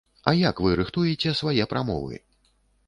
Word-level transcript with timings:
А 0.29 0.31
як 0.37 0.61
вы 0.67 0.71
рыхтуеце 0.79 1.37
свае 1.43 1.71
прамовы? 1.77 2.15